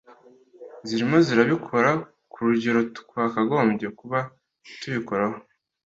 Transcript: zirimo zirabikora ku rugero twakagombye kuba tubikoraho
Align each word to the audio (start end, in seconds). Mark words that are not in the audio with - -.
zirimo 0.87 1.17
zirabikora 1.27 1.91
ku 2.31 2.37
rugero 2.47 2.79
twakagombye 2.97 3.87
kuba 3.99 4.19
tubikoraho 4.79 5.37